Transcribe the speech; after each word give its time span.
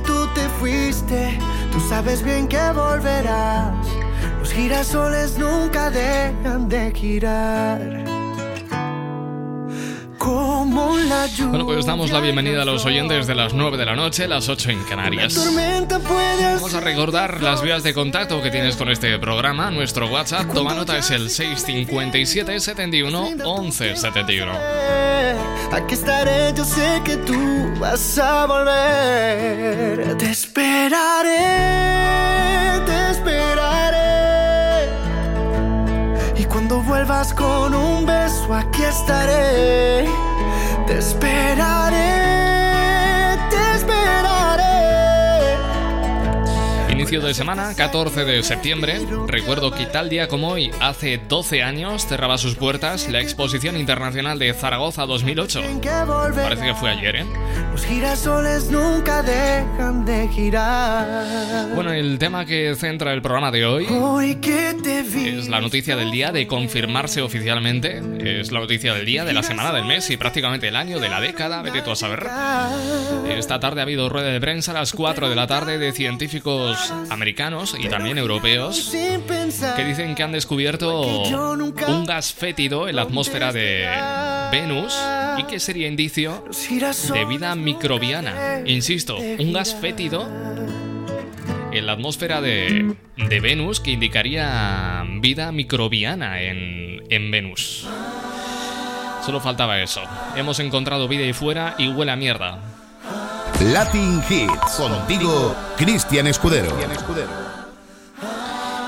tú 0.00 0.26
te 0.34 0.48
fuiste, 0.60 1.38
tú 1.72 1.80
sabes 1.88 2.22
bien 2.22 2.48
que 2.48 2.70
volverás. 2.72 3.86
Los 4.38 4.52
girasoles 4.52 5.38
nunca 5.38 5.90
dejan 5.90 6.68
de 6.68 6.92
girar. 6.92 7.95
Bueno, 10.76 11.64
pues 11.64 11.86
damos 11.86 12.10
la 12.10 12.20
bienvenida 12.20 12.60
a 12.60 12.66
los 12.66 12.84
oyentes 12.84 13.26
de 13.26 13.34
las 13.34 13.54
9 13.54 13.78
de 13.78 13.86
la 13.86 13.96
noche, 13.96 14.28
las 14.28 14.46
8 14.50 14.72
en 14.72 14.84
Canarias. 14.84 15.34
Vamos 15.34 16.74
a 16.74 16.80
recordar 16.80 17.40
las 17.40 17.62
vías 17.62 17.82
de 17.82 17.94
contacto 17.94 18.42
que 18.42 18.50
tienes 18.50 18.76
con 18.76 18.90
este 18.90 19.18
programa. 19.18 19.70
Nuestro 19.70 20.06
WhatsApp, 20.08 20.52
toma 20.52 20.74
nota, 20.74 20.98
es 20.98 21.10
el 21.10 21.30
657 21.30 22.60
71 22.60 23.28
11 23.42 23.96
71. 23.96 24.52
Aquí 25.72 25.94
estaré, 25.94 26.52
yo 26.54 26.62
sé 26.62 27.00
que 27.06 27.16
tú 27.16 27.72
vas 27.80 28.18
a 28.18 28.44
volver. 28.44 30.18
Te 30.18 30.30
esperaré, 30.30 31.30
te 32.84 33.10
esperaré. 33.12 34.90
Y 36.36 36.44
cuando 36.44 36.82
vuelvas 36.82 37.32
con 37.32 37.74
un 37.74 38.04
beso, 38.04 38.52
aquí 38.52 38.82
estaré 38.82 40.35
te 40.86 40.98
esperaré, 40.98 42.25
Inicio 47.06 47.24
de 47.24 47.34
semana, 47.34 47.72
14 47.72 48.24
de 48.24 48.42
septiembre. 48.42 48.98
Recuerdo 49.28 49.70
que 49.70 49.86
tal 49.86 50.08
día 50.08 50.26
como 50.26 50.48
hoy, 50.48 50.72
hace 50.80 51.18
12 51.28 51.62
años, 51.62 52.04
cerraba 52.04 52.36
sus 52.36 52.56
puertas 52.56 53.08
la 53.08 53.20
Exposición 53.20 53.76
Internacional 53.76 54.40
de 54.40 54.52
Zaragoza 54.52 55.06
2008. 55.06 55.62
Parece 56.34 56.64
que 56.64 56.74
fue 56.74 56.90
ayer, 56.90 57.14
¿eh? 57.14 57.26
Los 57.70 57.84
girasoles 57.84 58.72
nunca 58.72 59.22
dejan 59.22 60.04
de 60.04 60.26
girar. 60.30 61.68
Bueno, 61.76 61.92
el 61.92 62.18
tema 62.18 62.44
que 62.44 62.74
centra 62.74 63.12
el 63.12 63.22
programa 63.22 63.52
de 63.52 63.66
hoy, 63.66 63.86
es 63.86 65.48
la 65.48 65.60
noticia 65.60 65.94
del 65.94 66.10
día 66.10 66.32
de 66.32 66.48
confirmarse 66.48 67.22
oficialmente. 67.22 68.02
Es 68.18 68.50
la 68.50 68.58
noticia 68.58 68.94
del 68.94 69.06
día, 69.06 69.24
de 69.24 69.32
la 69.32 69.44
semana, 69.44 69.70
del 69.70 69.84
mes 69.84 70.10
y 70.10 70.16
prácticamente 70.16 70.66
el 70.66 70.74
año, 70.74 70.98
de 70.98 71.08
la 71.08 71.20
década, 71.20 71.62
vete 71.62 71.82
tú 71.82 71.92
a 71.92 71.96
saber. 71.96 72.26
Esta 73.28 73.60
tarde 73.60 73.80
ha 73.80 73.84
habido 73.84 74.08
rueda 74.08 74.30
de 74.30 74.40
prensa 74.40 74.72
a 74.72 74.74
las 74.74 74.92
4 74.92 75.28
de 75.28 75.36
la 75.36 75.46
tarde 75.46 75.78
de 75.78 75.92
científicos 75.92 76.92
americanos 77.10 77.76
y 77.78 77.88
también 77.88 78.18
europeos 78.18 78.90
que 78.92 79.84
dicen 79.84 80.14
que 80.14 80.22
han 80.22 80.32
descubierto 80.32 81.02
un 81.02 82.04
gas 82.06 82.32
fétido 82.32 82.88
en 82.88 82.96
la 82.96 83.02
atmósfera 83.02 83.52
de 83.52 83.86
Venus 84.50 84.96
y 85.38 85.44
que 85.44 85.60
sería 85.60 85.88
indicio 85.88 86.44
de 87.12 87.24
vida 87.24 87.54
microbiana. 87.54 88.62
Insisto, 88.64 89.16
un 89.18 89.52
gas 89.52 89.74
fétido 89.74 90.26
en 91.72 91.86
la 91.86 91.92
atmósfera 91.92 92.40
de, 92.40 92.96
Venus 93.16 93.80
que 93.80 93.90
indicaría 93.90 95.04
vida 95.20 95.52
microbiana 95.52 96.40
en, 96.42 97.02
en 97.10 97.30
Venus. 97.30 97.86
Solo 99.24 99.40
faltaba 99.40 99.82
eso. 99.82 100.02
Hemos 100.36 100.60
encontrado 100.60 101.08
vida 101.08 101.24
ahí 101.24 101.32
fuera 101.32 101.74
y 101.78 101.88
huele 101.88 102.12
a 102.12 102.16
mierda. 102.16 102.75
Latin 103.60 104.22
Hits. 104.28 104.76
Contigo, 104.76 105.54
Cristian 105.76 106.26
Escudero. 106.26 106.76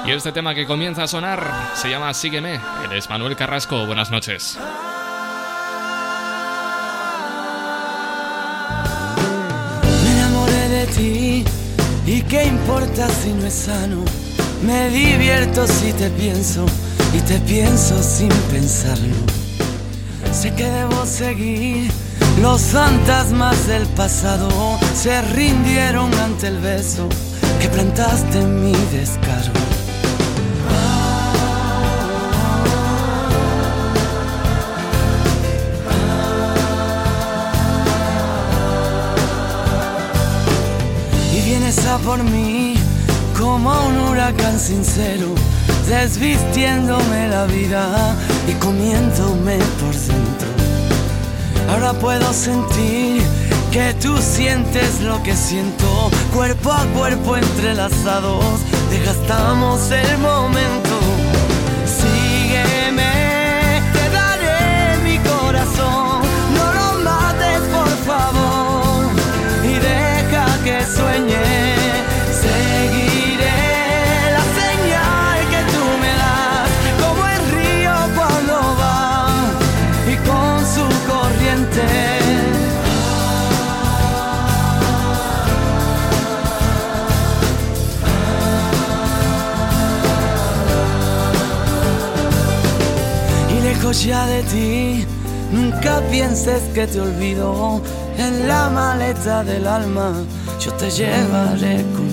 Y 0.07 0.11
este 0.11 0.33
tema 0.33 0.55
que 0.55 0.67
comienza 0.67 1.05
a 1.05 1.09
sonar 1.09 1.71
se 1.75 1.91
llama 1.91 2.13
Sígueme. 2.15 2.61
Él 2.85 2.93
es 2.93 3.09
Manuel 3.11 3.37
Carrasco. 3.37 3.87
Buenas 3.87 4.11
noches. 4.11 4.59
¿Y 12.07 12.23
qué 12.23 12.45
importa 12.45 13.07
si 13.11 13.33
no 13.33 13.47
es 13.47 13.55
sano? 13.55 14.03
Me 14.63 14.89
divierto 14.89 15.67
si 15.67 15.93
te 15.93 16.09
pienso 16.11 16.65
y 17.15 17.21
te 17.21 17.39
pienso 17.41 18.03
sin 18.03 18.31
pensarlo. 18.51 19.15
Sé 20.33 20.55
que 20.55 20.65
debo 20.65 21.05
seguir. 21.05 21.93
Los 22.43 22.63
fantasmas 22.63 23.67
del 23.67 23.87
pasado 23.89 24.49
se 24.95 25.21
rindieron 25.23 26.13
ante 26.15 26.49
el 26.49 26.59
beso 26.59 27.09
que 27.61 27.69
plantaste 27.69 28.41
mi 28.45 28.73
descargo. 28.93 29.69
por 42.05 42.23
mí 42.23 42.75
como 43.39 43.71
un 43.87 43.99
huracán 43.99 44.59
sincero, 44.59 45.35
desvistiéndome 45.87 47.29
la 47.29 47.45
vida 47.47 48.17
y 48.49 48.53
comiéndome 48.55 49.59
por 49.81 49.95
dentro. 49.95 50.48
Ahora 51.69 51.93
puedo 51.93 52.33
sentir 52.33 53.23
que 53.71 53.95
tú 54.01 54.17
sientes 54.19 55.01
lo 55.03 55.23
que 55.23 55.37
siento, 55.37 56.11
cuerpo 56.35 56.73
a 56.73 56.85
cuerpo 56.87 57.37
entrelazados, 57.37 58.45
desgastamos 58.91 59.91
el 59.91 60.19
momento. 60.19 61.08
Ya 93.93 94.27
de 94.27 94.43
ti. 94.43 95.07
Nunca 95.53 96.01
pienses 96.11 96.63
que 96.75 96.87
te 96.87 97.01
olvido. 97.01 97.81
En 98.17 98.49
la 98.49 98.69
maleta 98.69 99.45
del 99.45 99.67
alma 99.67 100.13
yo 100.61 100.73
te 100.75 100.91
llevaré 100.91 101.83
conmigo. 101.95 102.08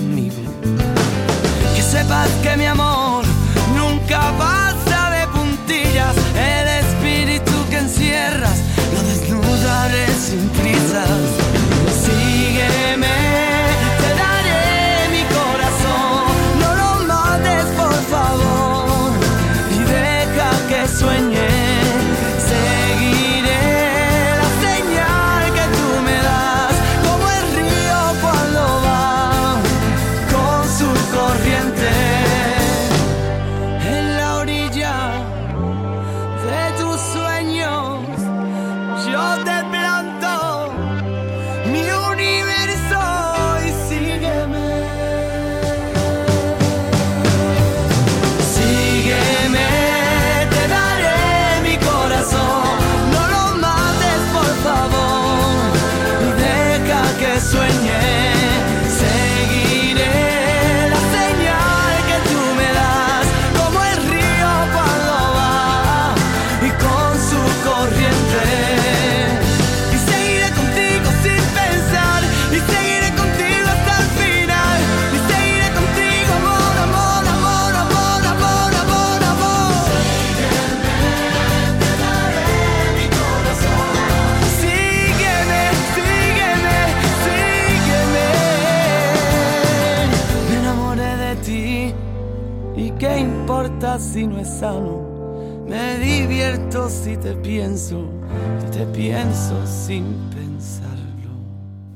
Pienso 99.16 99.66
sin 99.66 100.04
pensarlo. 100.28 101.30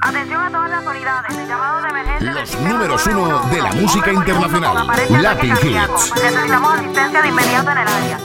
Atención 0.01 0.41
a 0.41 0.51
todas 0.51 0.71
las 0.71 0.87
unidades, 0.87 1.49
llamado 1.49 1.83
de 1.83 1.89
emergencia. 1.91 2.33
Los 2.33 2.61
números 2.61 3.07
uno 3.07 3.41
de 3.51 3.61
la 3.61 3.73
música 3.73 4.13
internacional, 4.13 4.87
Latin 5.11 5.53
Hits. 5.63 6.15
Necesitamos 6.15 6.75
asistencia 6.79 7.21
de 7.21 7.29
inmediato 7.29 7.71
en 7.73 7.79
el 7.79 7.89
área. 7.89 8.19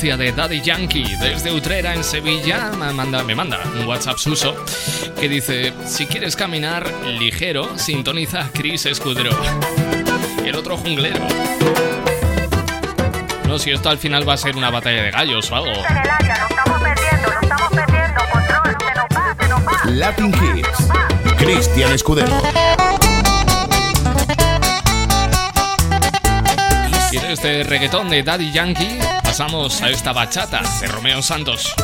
De 0.00 0.32
Daddy 0.32 0.62
Yankee 0.62 1.14
desde 1.20 1.52
Utrera 1.52 1.94
en 1.94 2.02
Sevilla 2.02 2.70
me 2.78 2.90
manda, 2.90 3.22
me 3.22 3.34
manda 3.34 3.60
un 3.78 3.86
WhatsApp 3.86 4.16
suso 4.16 4.56
que 5.20 5.28
dice, 5.28 5.74
si 5.84 6.06
quieres 6.06 6.36
caminar 6.36 6.90
ligero, 7.04 7.76
sintoniza 7.76 8.48
Chris 8.54 8.86
Escudero. 8.86 9.30
Y 10.42 10.48
el 10.48 10.56
otro 10.56 10.78
junglero. 10.78 11.20
No, 13.46 13.58
si 13.58 13.72
esto 13.72 13.90
al 13.90 13.98
final 13.98 14.26
va 14.26 14.32
a 14.32 14.36
ser 14.38 14.56
una 14.56 14.70
batalla 14.70 15.02
de 15.02 15.10
gallos 15.10 15.50
o 15.50 15.56
algo. 15.56 15.82
Latin 19.84 20.28
Hits. 20.28 20.88
Cristian 21.36 21.92
Escudero. 21.92 22.89
¿Quieres 27.10 27.30
este 27.30 27.64
reggaetón 27.64 28.08
de 28.08 28.22
Daddy 28.22 28.52
Yankee? 28.52 29.00
pasamos 29.24 29.82
a 29.82 29.90
esta 29.90 30.12
bachata 30.12 30.60
de 30.80 30.86
Romeo 30.86 31.22
Santos. 31.22 31.74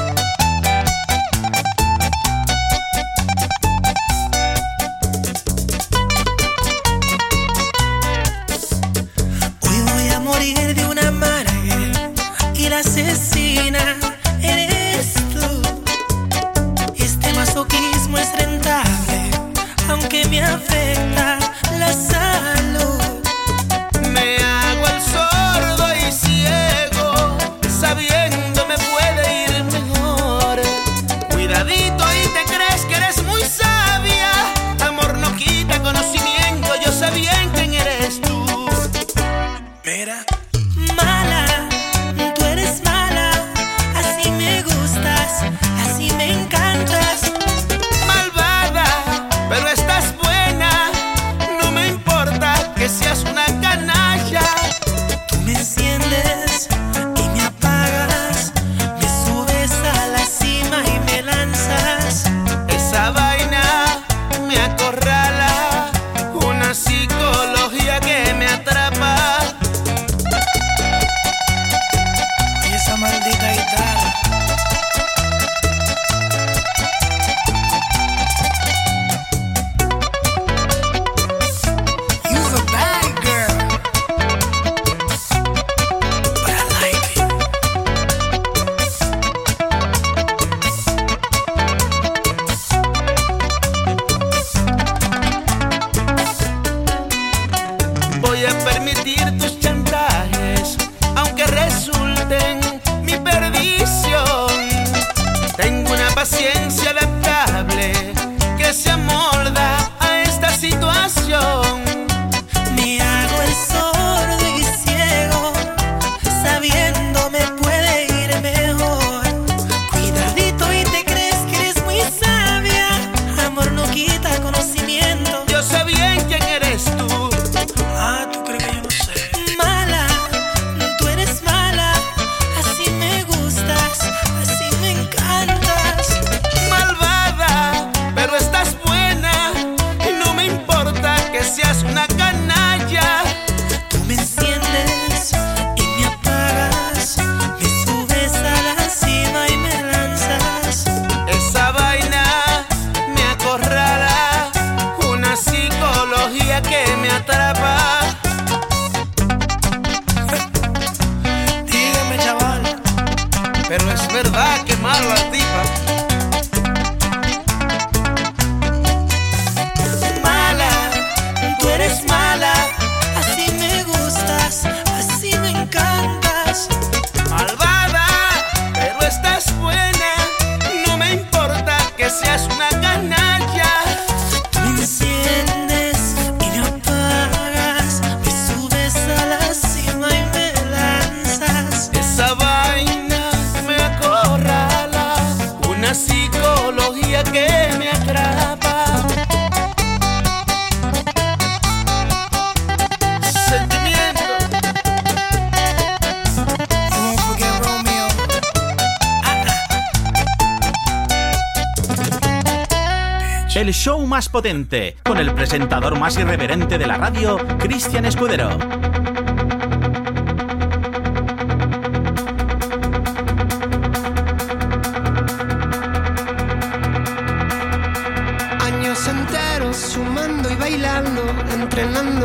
El 213.66 213.74
show 213.74 214.06
más 214.06 214.28
potente, 214.28 214.96
con 215.02 215.18
el 215.18 215.34
presentador 215.34 215.98
más 215.98 216.16
irreverente 216.16 216.78
de 216.78 216.86
la 216.86 216.98
radio, 216.98 217.36
Cristian 217.58 218.04
Escudero. 218.04 218.56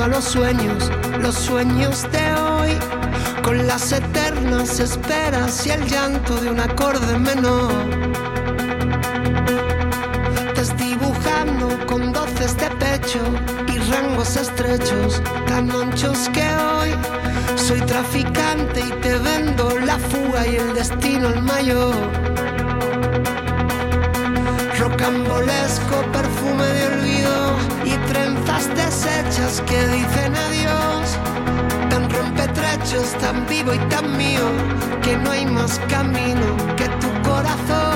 A 0.02 0.08
los 0.08 0.24
sueños, 0.24 0.92
los 1.20 1.36
sueños 1.36 2.04
de 2.12 2.34
hoy, 2.42 2.72
con 3.44 3.68
las 3.68 3.92
eternas 3.92 4.80
esperas 4.80 5.66
y 5.68 5.72
el 5.72 5.86
llanto 5.88 6.36
de 6.36 6.50
un 6.50 6.60
acorde 6.60 7.18
menor. 7.20 8.12
De 12.42 12.70
pecho 12.72 13.20
y 13.68 13.78
rangos 13.92 14.36
estrechos, 14.36 15.22
tan 15.46 15.70
anchos 15.70 16.28
que 16.34 16.42
hoy. 16.42 16.90
Soy 17.56 17.80
traficante 17.82 18.80
y 18.82 18.92
te 19.02 19.16
vendo 19.20 19.78
la 19.80 20.00
fuga 20.00 20.48
y 20.48 20.56
el 20.56 20.74
destino 20.74 21.30
el 21.30 21.42
mayor. 21.44 22.31
Rocambolesco 25.02 26.04
perfume 26.14 26.64
de 26.64 26.86
olvido 26.86 27.56
y 27.84 28.14
trenzas 28.14 28.68
deshechas 28.76 29.60
que 29.62 29.88
dicen 29.88 30.36
adiós. 30.36 31.18
Tan 31.90 32.08
rompetrechos, 32.08 33.12
tan 33.20 33.48
vivo 33.48 33.74
y 33.74 33.80
tan 33.90 34.16
mío, 34.16 34.48
que 35.02 35.18
no 35.18 35.32
hay 35.32 35.48
más 35.48 35.80
camino 35.90 36.56
que 36.78 36.88
tu 37.00 37.10
corazón. 37.28 37.91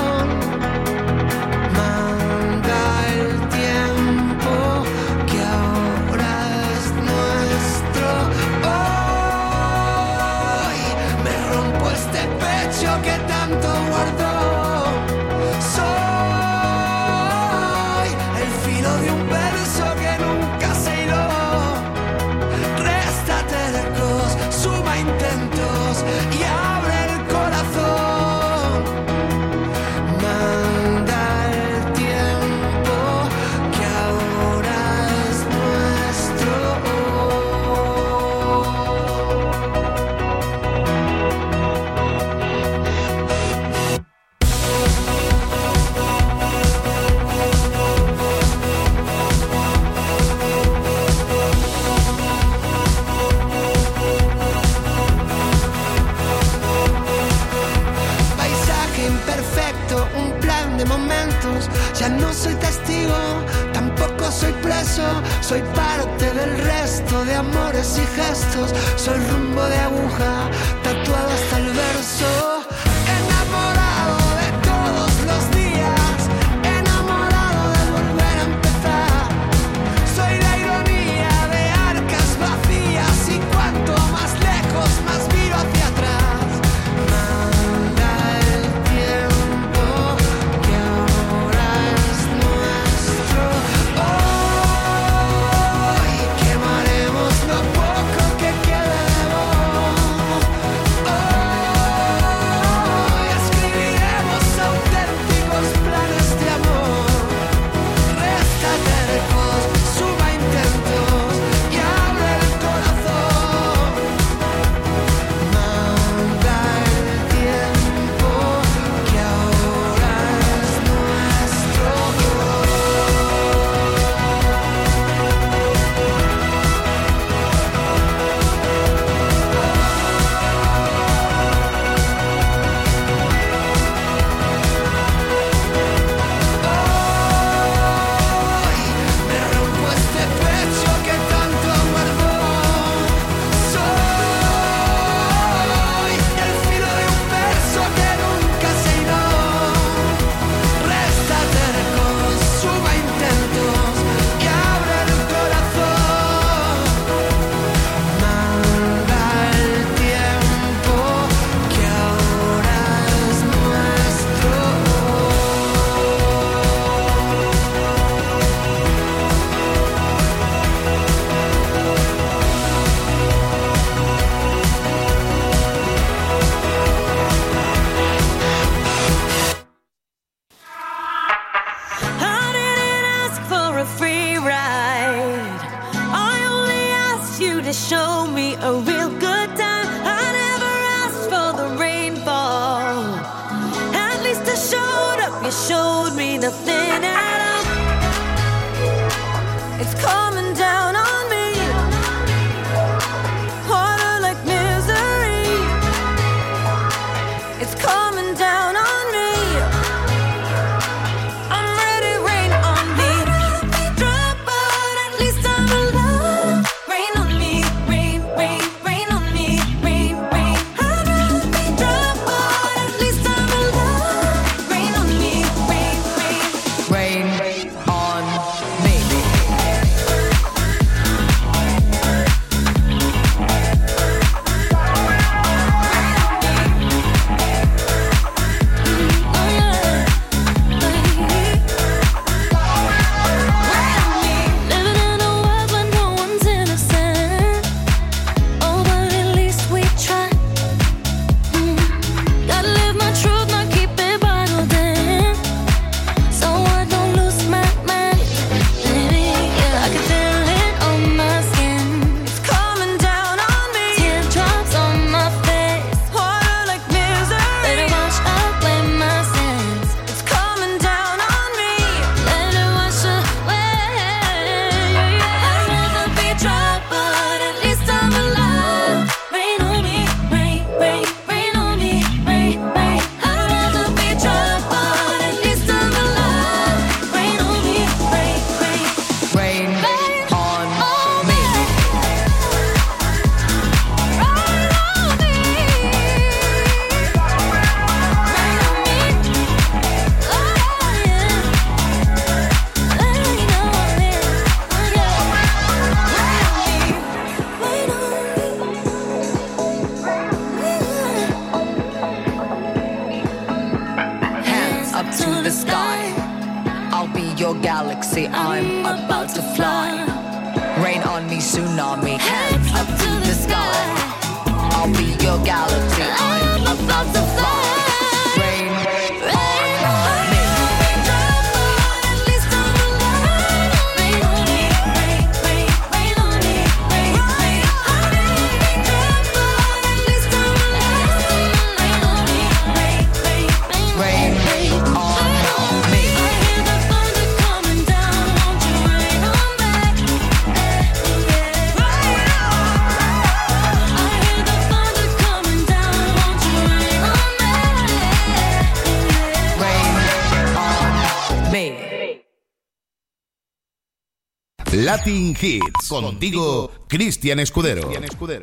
Latin 364.86 365.36
Hits. 365.40 365.88
Contigo, 365.88 366.70
Cristian 366.86 367.40
Escudero. 367.40 367.90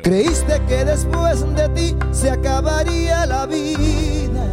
Creíste 0.02 0.60
que 0.68 0.84
después 0.84 1.40
de 1.54 1.68
ti 1.70 1.96
se 2.12 2.30
acabaría 2.30 3.24
la 3.24 3.46
vida. 3.46 4.46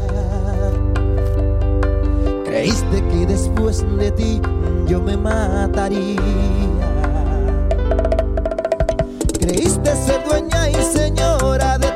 Creíste 2.45 3.03
que 3.09 3.25
después 3.25 3.83
de 3.97 4.09
ti 4.11 4.41
yo 4.87 5.01
me 5.01 5.17
mataría. 5.17 6.15
Creíste 9.37 9.93
ser 10.05 10.23
dueña 10.23 10.69
y 10.69 10.97
señora 10.97 11.77
de 11.77 11.90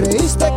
creíste. 0.00 0.49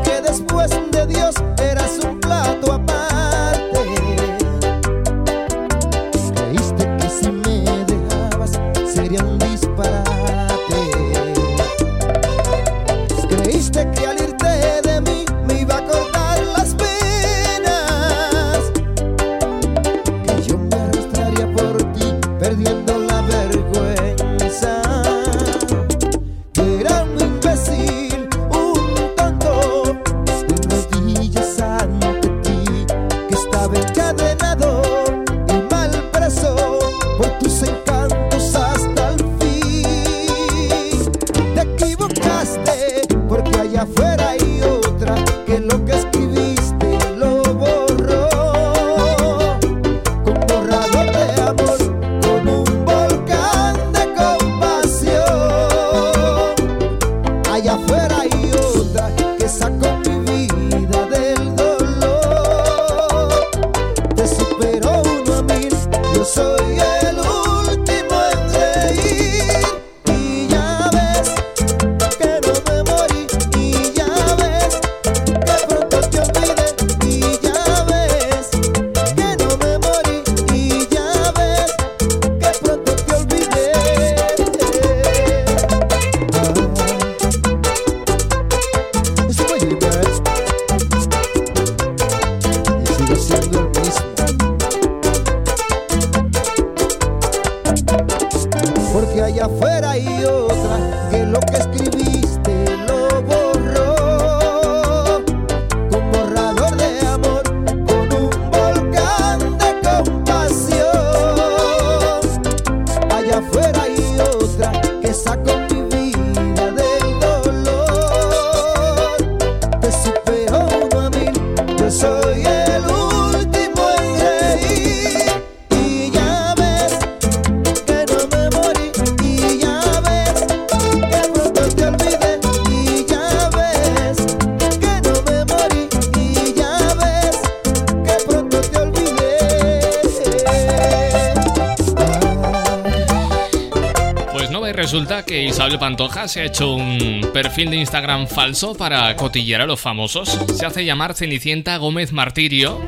responsable 145.63 145.79
Pantoja 145.79 146.27
se 146.27 146.41
ha 146.41 146.45
hecho 146.45 146.73
un 146.73 147.29
perfil 147.31 147.69
de 147.69 147.77
Instagram 147.77 148.27
falso 148.27 148.75
para 148.75 149.15
cotillear 149.15 149.61
a 149.61 149.65
los 149.65 149.79
famosos. 149.79 150.37
Se 150.53 150.65
hace 150.65 150.83
llamar 150.83 151.13
Cenicienta 151.13 151.77
Gómez 151.77 152.11
Martirio. 152.11 152.81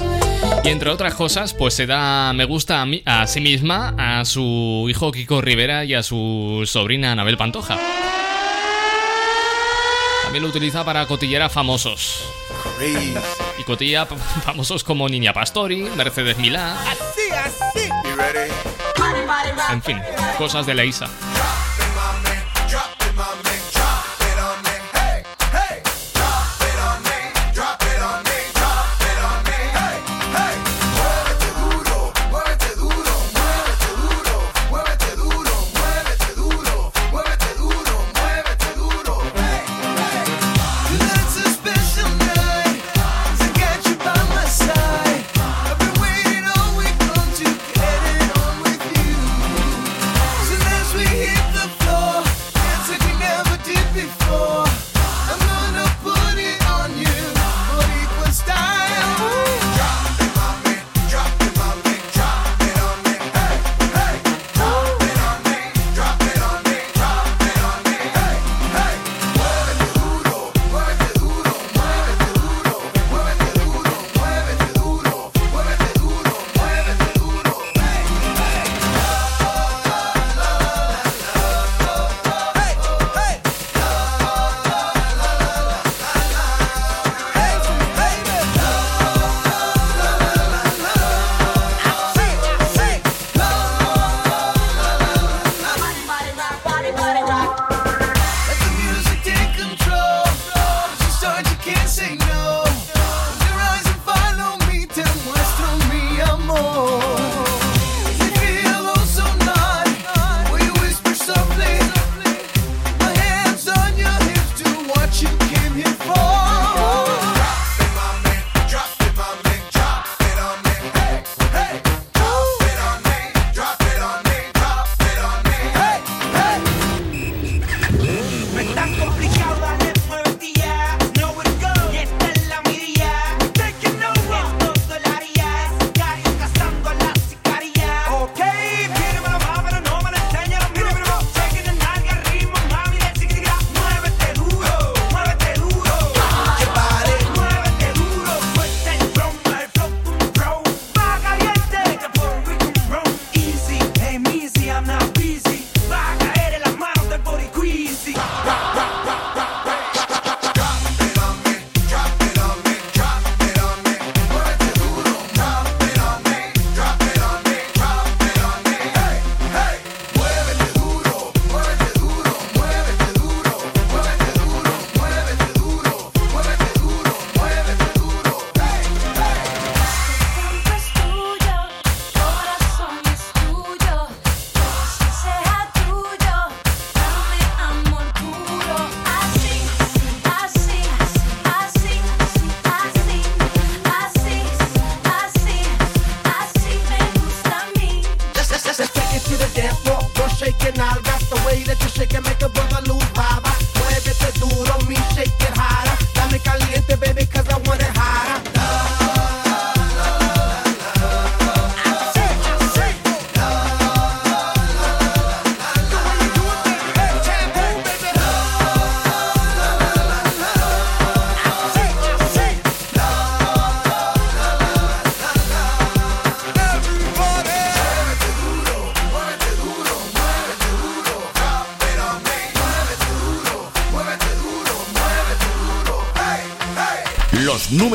Y 0.63 0.69
entre 0.69 0.89
otras 0.89 1.13
cosas, 1.13 1.53
pues 1.53 1.73
se 1.73 1.85
da 1.85 2.33
me 2.33 2.43
gusta 2.43 2.81
a, 2.81 2.85
mí, 2.85 3.01
a 3.05 3.27
sí 3.27 3.39
misma, 3.39 3.95
a 3.97 4.25
su 4.25 4.87
hijo 4.89 5.11
Kiko 5.13 5.39
Rivera 5.39 5.85
y 5.85 5.93
a 5.93 6.03
su 6.03 6.63
sobrina 6.65 7.13
Anabel 7.13 7.37
Pantoja. 7.37 7.79
También 10.23 10.43
lo 10.43 10.49
utiliza 10.49 10.83
para 10.83 11.05
cotillar 11.05 11.43
a 11.43 11.49
famosos. 11.49 12.25
Y 13.57 13.63
cotilla 13.63 14.05
famosos 14.43 14.83
como 14.83 15.07
Niña 15.07 15.31
Pastori, 15.31 15.83
Mercedes 15.95 16.37
Milá. 16.39 16.75
En 19.71 19.81
fin, 19.81 20.01
cosas 20.37 20.65
de 20.65 20.73
la 20.73 20.83
ISA. 20.83 21.07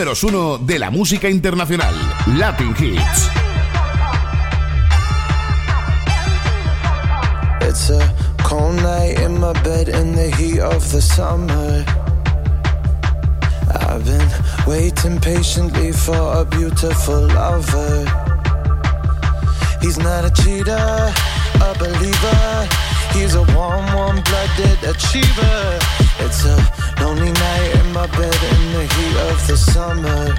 Números 0.01 0.25
uno 0.25 0.57
de 0.57 0.79
la 0.79 0.89
música 0.89 1.29
internacional. 1.29 1.95
Latin 2.39 2.75
Hits. 2.79 3.29
It's 7.61 7.91
a 7.91 8.15
cold 8.43 8.77
night 8.77 9.21
in 9.21 9.39
my 9.39 9.53
bed 9.63 9.91
in 9.91 10.15
the 10.15 10.35
heat 10.39 10.61
of 10.61 10.91
the 10.91 11.03
summer. 11.03 11.85
I've 13.91 14.03
been 14.07 14.27
waiting 14.67 15.21
patiently 15.21 15.93
for 15.93 16.41
a 16.41 16.47
beautiful 16.47 17.27
lover. 17.27 18.07
He's 19.83 19.99
not 19.99 20.25
a 20.25 20.31
cheater, 20.31 21.13
a 21.61 21.75
believer. 21.79 22.69
He's 23.13 23.35
a 23.35 23.43
warm, 23.55 23.85
warm 23.93 24.23
blooded 24.23 24.83
achiever. 24.83 25.79
It's 26.21 26.47
a 26.47 26.80
lonely 27.01 27.33
night 27.33 27.71
in 27.81 27.93
my 27.93 28.07
bed 28.07 28.41
in 28.53 28.73
the 28.73 28.85
heat 28.95 29.17
of 29.31 29.47
the 29.47 29.57
summer. 29.57 30.35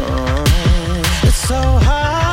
Oh, 0.00 1.22
it's 1.22 1.36
so 1.36 1.60
hard 1.60 2.23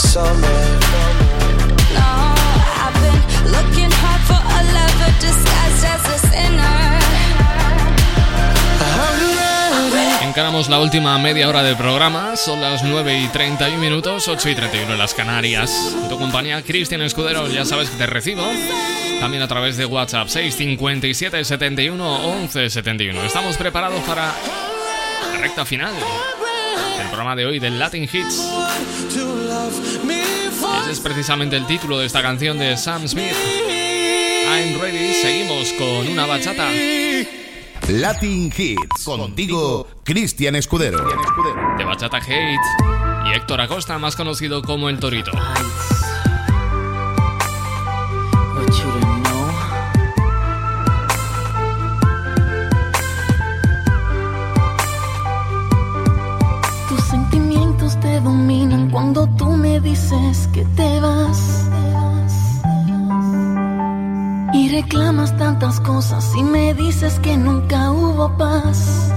summer. 0.00 0.60
No, 1.92 2.34
I've 2.82 2.96
been 3.04 3.20
looking 3.52 3.90
hard 3.90 4.22
for 4.28 4.40
a 4.40 4.60
lover 4.72 5.12
disguised 5.20 5.84
as 5.84 6.04
a 6.08 6.18
sinner. 6.28 7.00
Encaramos 10.22 10.68
la 10.68 10.78
última 10.78 11.18
media 11.18 11.48
hora 11.48 11.62
del 11.62 11.76
programa, 11.76 12.36
son 12.36 12.60
las 12.60 12.84
9 12.84 13.18
y 13.18 13.28
31 13.28 13.78
minutos, 13.78 14.28
8 14.28 14.48
y 14.48 14.54
31 14.54 14.92
en 14.92 14.98
las 14.98 15.12
Canarias. 15.12 15.94
En 16.02 16.08
tu 16.08 16.18
compañía, 16.18 16.62
Cristian 16.62 17.02
Escudero, 17.02 17.48
ya 17.48 17.64
sabes 17.64 17.90
que 17.90 17.96
te 17.96 18.06
recibo. 18.06 18.42
También 19.18 19.42
a 19.42 19.48
través 19.48 19.76
de 19.76 19.86
WhatsApp 19.86 20.28
657 20.28 21.44
71 21.44 22.16
11 22.26 22.70
71. 22.70 23.22
Estamos 23.24 23.56
preparados 23.56 24.00
para 24.04 24.32
la 25.32 25.38
recta 25.40 25.64
final 25.64 25.92
del 27.00 27.08
programa 27.08 27.34
de 27.34 27.46
hoy 27.46 27.58
del 27.58 27.78
Latin 27.78 28.02
Hits. 28.02 28.46
Ese 30.82 30.92
es 30.92 31.00
precisamente 31.00 31.56
el 31.56 31.66
título 31.66 31.98
de 31.98 32.04
esta 32.04 32.20
canción 32.20 32.58
de 32.58 32.76
Sam 32.76 33.08
Smith. 33.08 33.32
I'm 33.32 34.78
ready, 34.80 35.14
seguimos 35.14 35.72
con 35.72 36.08
una 36.08 36.26
bachata. 36.26 36.68
Latin 37.88 38.52
Hits. 38.54 39.04
Contigo, 39.04 39.88
Cristian 40.04 40.56
Escudero. 40.56 40.98
de 41.78 41.84
Bachata 41.84 42.18
Hate 42.18 42.58
y 43.26 43.36
Héctor 43.36 43.62
Acosta, 43.62 43.98
más 43.98 44.14
conocido 44.14 44.60
como 44.60 44.90
El 44.90 44.98
Torito. 44.98 45.32
Dices 60.30 60.48
que 60.52 60.64
te 60.76 61.00
vas. 61.00 61.66
Y 64.52 64.68
reclamas 64.68 65.36
tantas 65.36 65.80
cosas 65.80 66.24
y 66.36 66.42
me 66.42 66.74
dices 66.74 67.18
que 67.20 67.36
nunca 67.36 67.90
hubo 67.90 68.36
paz. 68.36 69.12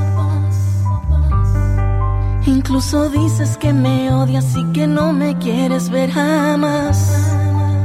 Incluso 2.45 3.09
dices 3.09 3.57
que 3.57 3.73
me 3.73 4.11
odias 4.11 4.55
y 4.55 4.63
que 4.73 4.87
no 4.87 5.13
me 5.13 5.37
quieres 5.37 5.89
ver 5.89 6.11
jamás. 6.11 6.97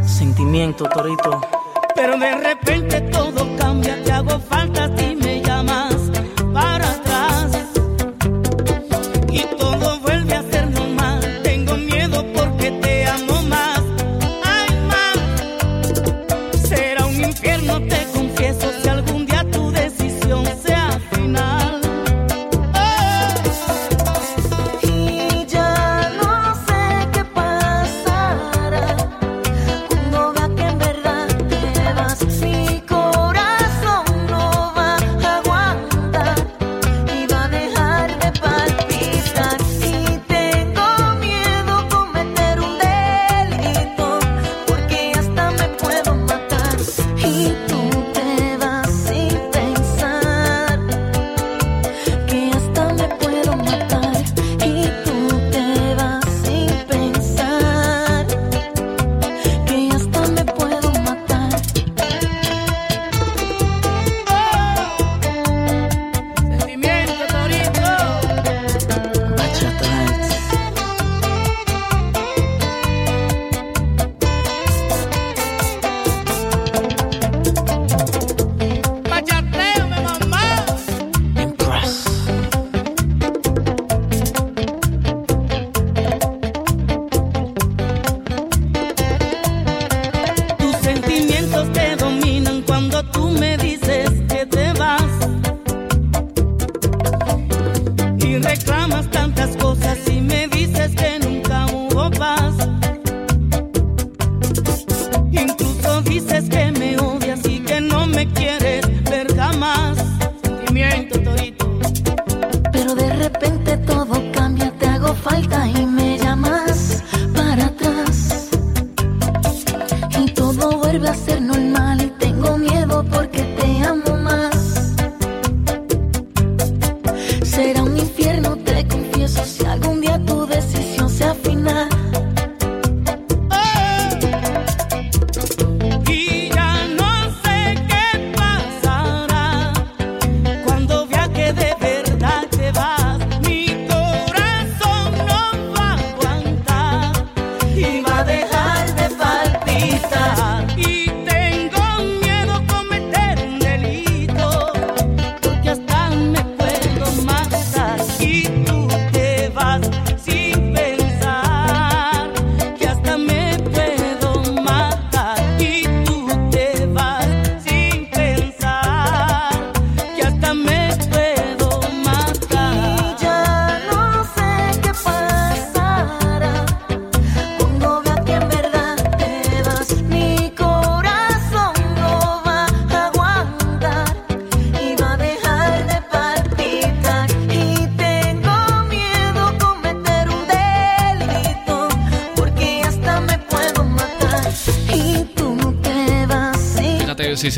Sentimiento, 0.07 0.85
Torito. 0.85 1.41
Pero 1.95 2.19
de 2.19 2.35
repente 2.35 3.01
todo 3.13 3.47
cambia, 3.57 4.03
te 4.05 4.13
hago 4.13 4.39
falta 4.41 4.85
a 4.85 4.95
ti, 4.95 5.18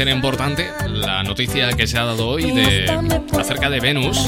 será 0.01 0.12
importante 0.12 0.66
la 0.86 1.22
noticia 1.22 1.74
que 1.74 1.86
se 1.86 1.98
ha 1.98 2.07
dado 2.07 2.26
hoy 2.26 2.53
de, 2.53 2.86
acerca 3.38 3.68
de 3.68 3.80
Venus, 3.80 4.18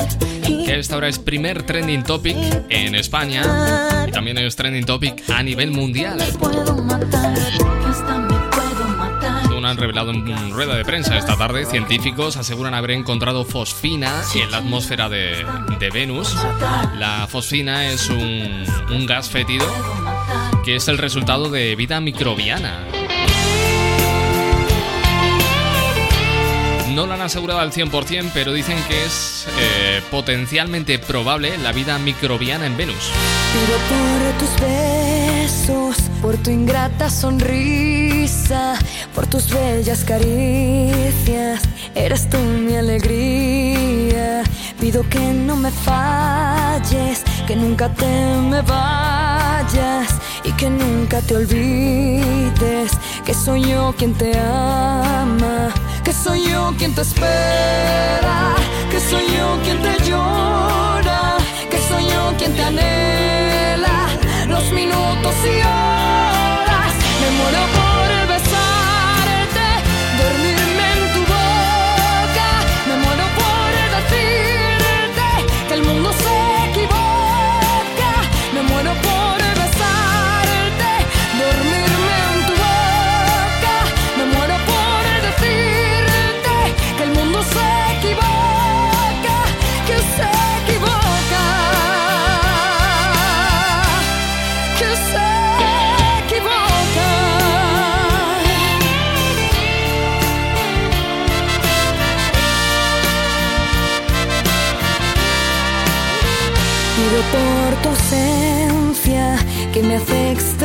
que 0.44 0.78
esta 0.78 0.98
hora 0.98 1.08
es 1.08 1.18
primer 1.18 1.62
trending 1.62 2.02
topic 2.02 2.36
en 2.68 2.94
España 2.94 3.42
y 4.06 4.10
también 4.10 4.36
es 4.36 4.54
trending 4.54 4.84
topic 4.84 5.24
a 5.30 5.42
nivel 5.42 5.70
mundial. 5.70 6.18
Han 9.64 9.78
revelado 9.78 10.10
en 10.10 10.50
rueda 10.50 10.74
de 10.76 10.84
prensa 10.84 11.16
esta 11.16 11.38
tarde, 11.38 11.64
científicos 11.64 12.36
aseguran 12.36 12.74
haber 12.74 12.90
encontrado 12.90 13.46
fosfina 13.46 14.12
en 14.34 14.50
la 14.50 14.58
atmósfera 14.58 15.08
de, 15.08 15.46
de 15.80 15.88
Venus. 15.88 16.36
La 16.98 17.26
fosfina 17.26 17.88
es 17.88 18.10
un, 18.10 18.66
un 18.90 19.06
gas 19.06 19.30
fétido 19.30 19.64
que 20.66 20.76
es 20.76 20.88
el 20.88 20.98
resultado 20.98 21.48
de 21.48 21.74
vida 21.76 21.98
microbiana. 22.02 22.91
No 26.94 27.06
lo 27.06 27.14
han 27.14 27.22
asegurado 27.22 27.60
al 27.60 27.72
100%, 27.72 28.32
pero 28.34 28.52
dicen 28.52 28.76
que 28.86 29.04
es 29.04 29.46
eh, 29.58 30.02
potencialmente 30.10 30.98
probable 30.98 31.56
la 31.58 31.72
vida 31.72 31.98
microbiana 31.98 32.66
en 32.66 32.76
Venus. 32.76 33.10
Pido 33.52 33.78
por 33.88 34.38
tus 34.38 34.60
besos, 34.60 35.96
por 36.20 36.36
tu 36.36 36.50
ingrata 36.50 37.08
sonrisa, 37.08 38.74
por 39.14 39.26
tus 39.26 39.48
bellas 39.48 40.04
caricias. 40.04 41.62
Eres 41.94 42.28
tú 42.28 42.36
mi 42.38 42.76
alegría. 42.76 44.42
Pido 44.78 45.08
que 45.08 45.20
no 45.20 45.56
me 45.56 45.70
falles, 45.70 47.22
que 47.46 47.56
nunca 47.56 47.88
te 47.94 48.36
me 48.50 48.60
vayas 48.60 50.14
y 50.44 50.52
que 50.52 50.68
nunca 50.68 51.20
te 51.22 51.36
olvides 51.36 52.92
que 53.24 53.34
soy 53.34 53.70
yo 53.70 53.94
quien 53.96 54.14
te 54.14 54.36
ama, 54.38 55.70
que 56.04 56.12
soy 56.12 56.48
yo 56.48 56.72
quien 56.76 56.94
te 56.94 57.02
espera, 57.02 58.54
que 58.90 59.00
soy 59.00 59.26
yo 59.36 59.58
quien 59.62 59.80
te 59.82 60.02
llora, 60.04 61.36
que 61.70 61.78
soy 61.78 62.06
yo 62.06 62.34
quien 62.38 62.54
te 62.54 62.62
anhela 62.62 64.08
los 64.48 64.70
minutos 64.72 65.34
y 65.44 65.60
horas. 65.60 66.92
Me 67.20 67.30
muero 67.38 67.60
por 67.74 68.01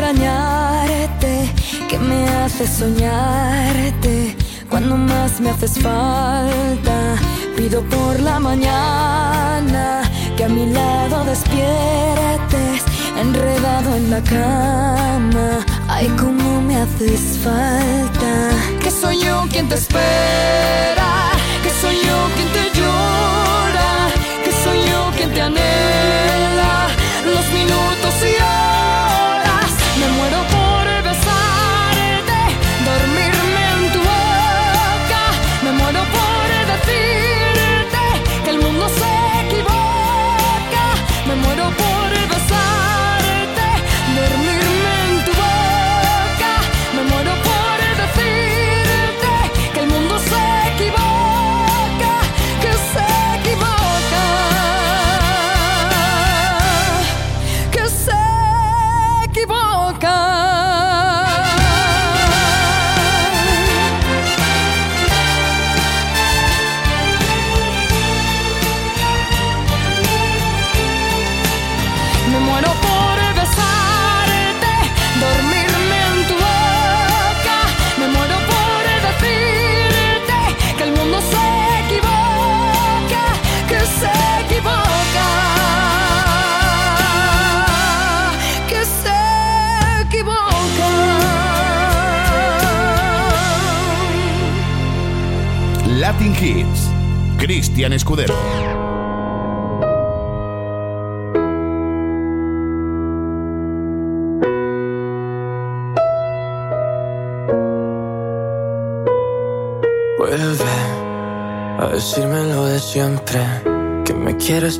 extrañarte, 0.09 1.53
que 1.89 1.99
me 1.99 2.29
hace 2.29 2.65
soñarte 2.65 4.37
cuando 4.69 4.95
más 4.95 5.41
me 5.41 5.49
haces 5.49 5.73
falta. 5.73 7.15
Pido 7.57 7.81
por 7.83 8.19
la 8.21 8.39
mañana 8.39 10.01
que 10.37 10.45
a 10.45 10.47
mi 10.47 10.67
lado 10.67 11.25
despiertes, 11.25 12.83
enredado 13.19 13.95
en 13.95 14.09
la 14.09 14.21
cama. 14.23 15.65
Ay, 15.89 16.07
cómo 16.17 16.61
me 16.61 16.77
haces 16.77 17.39
falta. 17.43 18.31
Que 18.81 18.91
soy 18.91 19.19
yo 19.19 19.45
quien 19.51 19.67
te 19.67 19.75
espera, 19.75 21.31
que 21.63 21.69
soy 21.81 21.95
yo 21.95 22.17
quien 22.35 22.49
te 22.53 22.79
llora, 22.79 24.07
que 24.45 24.51
soy 24.63 24.79
yo 24.89 25.11
quien 25.17 25.33
te 25.33 25.41
anhela 25.41 26.87
los 27.25 27.45
minutos 27.51 28.13
y 28.23 28.56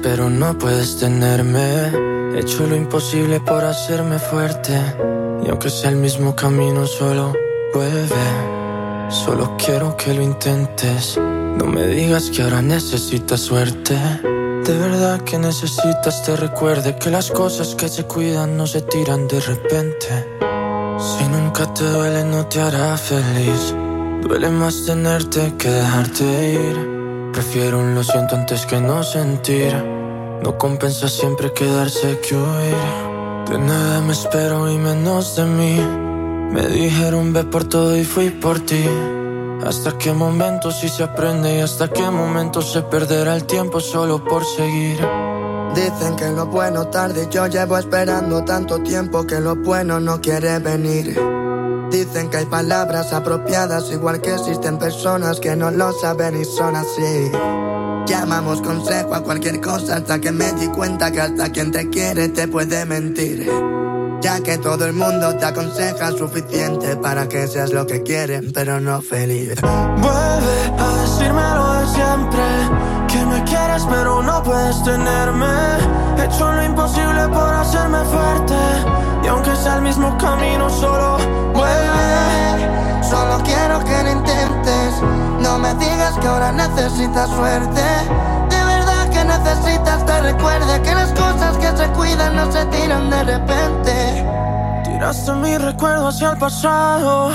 pero 0.01 0.29
no 0.29 0.57
puedes 0.57 0.97
tenerme. 0.97 1.91
He 2.35 2.39
hecho 2.39 2.65
lo 2.67 2.75
imposible 2.75 3.39
por 3.39 3.63
hacerme 3.63 4.19
fuerte. 4.19 4.73
Y 5.43 5.49
aunque 5.49 5.69
sea 5.69 5.89
el 5.89 5.97
mismo 5.97 6.35
camino, 6.35 6.85
solo 6.85 7.33
vuelve. 7.73 9.09
Solo 9.09 9.55
quiero 9.57 9.95
que 9.95 10.13
lo 10.13 10.21
intentes. 10.21 11.17
No 11.17 11.65
me 11.65 11.87
digas 11.87 12.29
que 12.29 12.43
ahora 12.43 12.61
necesitas 12.61 13.41
suerte. 13.41 13.95
De 14.65 14.77
verdad 14.77 15.21
que 15.21 15.37
necesitas 15.37 16.23
te 16.23 16.35
recuerde 16.35 16.97
que 16.97 17.09
las 17.09 17.31
cosas 17.31 17.73
que 17.75 17.87
se 17.87 18.03
cuidan 18.03 18.57
no 18.57 18.67
se 18.67 18.81
tiran 18.81 19.27
de 19.27 19.39
repente. 19.39 20.27
Si 20.99 21.23
nunca 21.29 21.73
te 21.73 21.83
duele 21.83 22.23
no 22.23 22.45
te 22.47 22.59
hará 22.59 22.97
feliz. 22.97 23.73
Duele 24.21 24.49
más 24.49 24.85
tenerte 24.85 25.53
que 25.57 25.69
dejarte 25.69 26.53
ir. 26.53 26.96
Prefiero 27.37 27.77
un 27.77 27.93
lo 27.93 28.03
siento 28.03 28.35
antes 28.35 28.65
que 28.65 28.81
no 28.81 29.03
sentir. 29.03 29.71
No 30.41 30.57
compensa 30.57 31.07
siempre 31.07 31.53
quedarse 31.53 32.19
que 32.19 32.33
huir. 32.33 33.47
De 33.47 33.59
nada 33.59 34.01
me 34.01 34.13
espero 34.13 34.67
y 34.71 34.75
menos 34.79 35.35
de 35.35 35.45
mí. 35.45 35.79
Me 36.51 36.65
dijeron 36.65 37.33
ve 37.33 37.43
por 37.43 37.65
todo 37.65 37.95
y 37.95 38.03
fui 38.03 38.31
por 38.31 38.59
ti. 38.61 38.83
Hasta 39.63 39.95
qué 39.99 40.13
momento 40.13 40.71
si 40.71 40.89
se 40.89 41.03
aprende 41.03 41.57
y 41.57 41.61
hasta 41.61 41.87
qué 41.89 42.09
momento 42.09 42.63
se 42.63 42.81
perderá 42.81 43.35
el 43.35 43.43
tiempo 43.43 43.81
solo 43.81 44.23
por 44.23 44.43
seguir. 44.43 44.97
Dicen 45.75 46.15
que 46.15 46.29
lo 46.29 46.47
bueno 46.47 46.87
tarde, 46.87 47.27
yo 47.29 47.45
llevo 47.45 47.77
esperando 47.77 48.43
tanto 48.45 48.79
tiempo 48.81 49.27
que 49.27 49.39
lo 49.39 49.55
bueno 49.57 49.99
no 49.99 50.19
quiere 50.19 50.57
venir. 50.57 51.36
Dicen 51.91 52.29
que 52.29 52.37
hay 52.37 52.45
palabras 52.45 53.13
apropiadas, 53.13 53.91
igual 53.91 54.21
que 54.21 54.33
existen 54.33 54.77
personas 54.77 55.39
que 55.39 55.55
no 55.55 55.71
lo 55.71 55.93
saben 55.93 56.39
y 56.39 56.45
son 56.45 56.75
así. 56.75 57.31
Llamamos 58.05 58.61
consejo 58.61 59.15
a 59.15 59.23
cualquier 59.23 59.61
cosa 59.61 59.97
hasta 59.97 60.19
que 60.19 60.31
me 60.31 60.51
di 60.53 60.67
cuenta 60.67 61.11
que 61.11 61.21
hasta 61.21 61.51
quien 61.51 61.71
te 61.71 61.89
quiere 61.89 62.29
te 62.29 62.47
puede 62.47 62.85
mentir. 62.85 63.49
Ya 64.21 64.41
que 64.41 64.57
todo 64.57 64.85
el 64.85 64.93
mundo 64.93 65.35
te 65.37 65.45
aconseja 65.45 66.11
suficiente 66.11 66.97
para 66.97 67.27
que 67.29 67.47
seas 67.47 67.71
lo 67.71 67.85
que 67.85 68.03
quieren, 68.03 68.51
pero 68.53 68.79
no 68.79 69.01
feliz. 69.01 69.53
Vuelve 69.61 70.73
a 70.77 71.01
decírmelo 71.01 71.73
de 71.73 71.87
siempre 71.87 72.96
Que 73.17 73.25
me 73.25 73.43
quieres 73.45 73.83
pero 73.89 74.21
no 74.21 74.43
puedes 74.43 74.83
tenerme 74.83 75.47
He 76.19 76.25
hecho 76.25 76.51
lo 76.51 76.63
imposible 76.63 77.27
por 77.29 77.51
hacerme 77.51 77.97
fuerte 78.05 78.53
Y 79.23 79.27
aunque 79.27 79.55
sea 79.55 79.77
el 79.77 79.81
mismo 79.81 80.15
camino 80.19 80.69
solo 80.69 81.17
vuelve 81.51 83.01
Solo 83.01 83.41
quiero 83.43 83.83
que 83.85 84.03
lo 84.03 84.11
intentes. 84.11 85.01
No 85.39 85.57
me 85.57 85.73
digas 85.75 86.15
que 86.19 86.27
ahora 86.27 86.51
necesitas 86.51 87.29
suerte. 87.29 87.81
De 88.49 88.65
verdad 88.65 89.09
que 89.09 89.23
necesitas 89.23 90.05
te 90.05 90.21
recuerde 90.21 90.81
que 90.83 90.93
las 90.93 91.11
cosas 91.13 91.57
que 91.57 91.75
se 91.75 91.87
cuidan 91.93 92.35
no 92.35 92.51
se 92.51 92.65
tiran 92.65 93.09
de 93.09 93.23
repente. 93.23 94.25
Tiraste 94.83 95.31
mi 95.31 95.57
recuerdo 95.57 96.09
hacia 96.09 96.31
el 96.31 96.37
pasado 96.37 97.31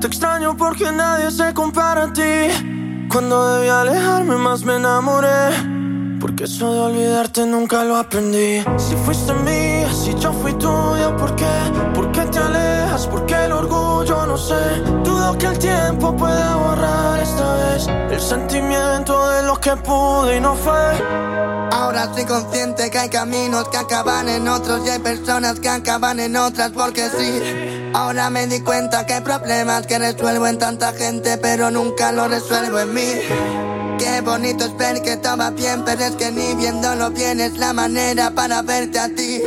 Te 0.00 0.06
extraño 0.06 0.56
porque 0.56 0.90
nadie 0.92 1.30
se 1.30 1.52
compara 1.52 2.04
a 2.04 2.12
ti 2.12 2.77
Cuando 3.10 3.54
debí 3.54 3.68
alejarme 3.68 4.36
más 4.36 4.64
me 4.64 4.76
enamoré 4.76 5.78
porque 6.20 6.44
eso 6.44 6.72
de 6.72 6.80
olvidarte 6.80 7.46
nunca 7.46 7.84
lo 7.84 7.96
aprendí 7.96 8.62
Si 8.76 8.96
fuiste 8.96 9.32
mía, 9.32 9.88
si 9.94 10.14
yo 10.16 10.32
fui 10.32 10.52
tuya 10.54 11.16
¿Por 11.16 11.34
qué? 11.36 11.46
¿Por 11.94 12.12
qué 12.12 12.22
te 12.22 12.38
alejas? 12.38 13.06
¿Por 13.06 13.24
qué 13.24 13.44
el 13.46 13.52
orgullo? 13.52 14.26
No 14.26 14.36
sé 14.36 14.82
Dudo 15.04 15.38
que 15.38 15.46
el 15.46 15.58
tiempo 15.58 16.14
pueda 16.16 16.56
borrar 16.56 17.20
esta 17.20 17.54
vez 17.54 17.88
El 18.10 18.20
sentimiento 18.20 19.30
de 19.30 19.42
lo 19.44 19.56
que 19.58 19.76
pude 19.76 20.36
y 20.36 20.40
no 20.40 20.54
fue 20.54 21.68
Ahora 21.70 22.12
soy 22.12 22.24
consciente 22.24 22.90
que 22.90 22.98
hay 22.98 23.08
caminos 23.08 23.68
que 23.68 23.76
acaban 23.76 24.28
en 24.28 24.48
otros 24.48 24.86
y 24.86 24.90
hay 24.90 24.98
personas 24.98 25.60
que 25.60 25.68
acaban 25.68 26.18
en 26.18 26.36
otras 26.36 26.72
porque 26.72 27.08
sí. 27.08 27.77
Ahora 27.94 28.30
me 28.30 28.46
di 28.46 28.60
cuenta 28.60 29.06
que 29.06 29.14
hay 29.14 29.20
problemas 29.20 29.86
que 29.86 29.98
resuelvo 29.98 30.46
en 30.46 30.58
tanta 30.58 30.92
gente 30.92 31.38
pero 31.38 31.70
nunca 31.70 32.12
lo 32.12 32.28
resuelvo 32.28 32.78
en 32.80 32.94
mí. 32.94 33.12
Qué 33.98 34.20
bonito 34.20 34.64
es 34.66 34.76
ver 34.76 35.02
que 35.02 35.16
todo 35.16 35.50
bien, 35.52 35.84
pero 35.84 36.04
es 36.04 36.12
que 36.12 36.30
ni 36.30 36.54
viéndolo 36.54 37.10
bien 37.10 37.40
es 37.40 37.58
la 37.58 37.72
manera 37.72 38.30
para 38.30 38.62
verte 38.62 38.98
a 38.98 39.08
ti. 39.08 39.42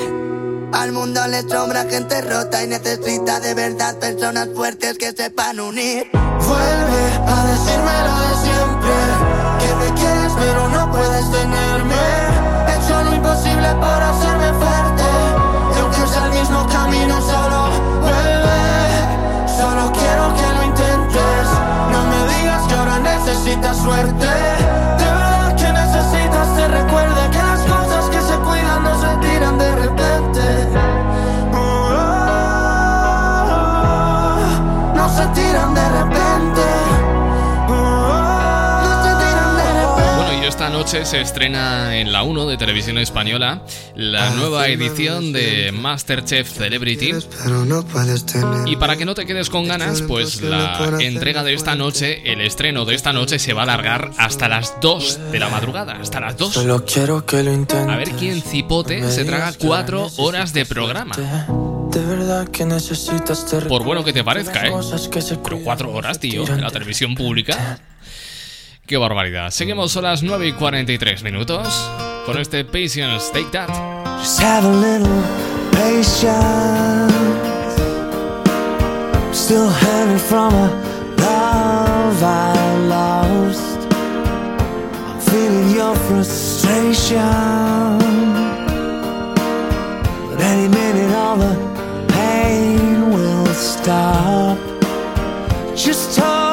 Al 0.73 0.91
mundo 0.91 1.25
le 1.27 1.41
sobra 1.43 1.85
gente 1.85 2.21
rota 2.21 2.63
y 2.63 2.67
necesita 2.67 3.39
de 3.39 3.53
verdad 3.53 3.97
personas 3.99 4.49
fuertes 4.55 4.97
que 4.97 5.11
sepan 5.11 5.59
unir. 5.59 6.09
Vuelve 6.11 7.03
a 7.27 7.45
decírmelo 7.45 8.13
de 8.19 8.33
siempre 8.43 8.93
Que 9.59 9.75
me 9.75 9.93
quieres 9.99 10.33
pero 10.37 10.69
no 10.69 10.91
puedes 10.91 11.31
tenerme 11.31 11.95
He 12.67 12.73
hecho 12.75 13.03
lo 13.03 13.15
imposible 13.15 13.69
por 13.75 14.03
hacerme 14.03 14.30
suerte. 23.73 24.25
De 24.25 25.05
verdad 25.05 25.55
que 25.55 25.71
necesitas 25.71 26.55
te 26.55 26.67
recuerde 26.67 27.29
Que 27.31 27.37
las 27.37 27.59
cosas 27.61 28.09
que 28.09 28.21
se 28.21 28.35
cuidan 28.39 28.83
no 28.83 29.01
se 29.01 29.17
tiran 29.17 29.57
de 29.57 29.75
repente. 29.75 30.41
No 34.95 35.09
se 35.09 35.25
tiran 35.27 35.73
de 35.73 35.81
repente 35.81 35.90
noche 40.81 41.05
se 41.05 41.21
estrena 41.21 41.95
en 41.95 42.11
la 42.11 42.23
1 42.23 42.47
de 42.47 42.57
Televisión 42.57 42.97
Española 42.97 43.63
la 43.93 44.31
nueva 44.31 44.67
edición 44.67 45.31
de 45.31 45.71
Masterchef 45.71 46.51
Celebrity. 46.57 47.13
Y 48.65 48.75
para 48.77 48.95
que 48.95 49.05
no 49.05 49.13
te 49.13 49.27
quedes 49.27 49.51
con 49.51 49.67
ganas, 49.67 50.01
pues 50.01 50.41
la 50.41 50.97
entrega 50.99 51.43
de 51.43 51.53
esta 51.53 51.75
noche, 51.75 52.31
el 52.33 52.41
estreno 52.41 52.85
de 52.85 52.95
esta 52.95 53.13
noche 53.13 53.37
se 53.37 53.53
va 53.53 53.61
a 53.61 53.63
alargar 53.65 54.09
hasta 54.17 54.49
las 54.49 54.73
2 54.81 55.31
de 55.31 55.37
la 55.37 55.49
madrugada, 55.49 55.99
hasta 56.01 56.19
las 56.19 56.35
2. 56.37 56.51
Solo 56.51 56.83
quiero 56.83 57.27
que 57.27 57.43
lo 57.43 57.53
intentes 57.53 57.87
A 57.87 57.97
ver 57.97 58.09
quién 58.13 58.41
cipote 58.41 59.07
se 59.11 59.23
traga 59.23 59.53
4 59.55 60.13
horas 60.17 60.51
de 60.51 60.65
programa. 60.65 61.15
De 61.91 62.03
verdad 62.03 62.47
que 62.47 62.65
necesitas 62.65 63.45
te 63.45 63.61
Por 63.61 63.83
bueno 63.83 64.03
que 64.03 64.13
te 64.13 64.23
parezca, 64.23 64.65
¿eh? 64.65 64.73
Pero 65.43 65.59
4 65.59 65.91
horas, 65.91 66.19
tío, 66.19 66.47
en 66.47 66.61
la 66.61 66.71
televisión 66.71 67.13
pública. 67.13 67.79
Qué 68.91 68.97
barbaridad. 68.97 69.51
Seguimos 69.51 69.95
a 69.95 70.01
las 70.01 70.21
9 70.21 70.47
y 70.49 70.51
43 70.51 71.23
minutos 71.23 71.89
con 72.25 72.37
este 72.37 72.65
Patience 72.65 73.31
Take 73.31 73.49
That. 73.53 73.69
Just 74.19 74.41
have 74.41 74.67
a 74.67 74.69
little 74.69 75.07
patience. 75.71 77.13
Still 79.31 79.69
hanging 79.69 80.19
from 80.19 80.53
a 80.53 80.67
love 81.19 82.21
I 82.21 82.77
lost. 82.89 83.87
I'm 85.07 85.21
feeling 85.21 85.73
your 85.73 85.95
frustration. 85.95 87.17
But 90.29 90.41
any 90.41 90.67
minute, 90.67 91.15
all 91.15 91.37
the 91.37 91.55
pain 92.09 93.09
will 93.09 93.45
stop. 93.53 94.57
Just 95.77 96.19
hold 96.19 96.50